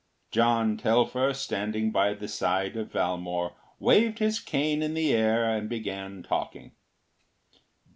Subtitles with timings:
[0.31, 5.69] John Telfer, standing by the side of Valmore, waved his cane in the air and
[5.69, 6.71] began talking.